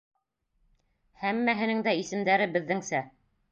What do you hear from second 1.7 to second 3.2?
дә исемдәре беҙҙеңсә.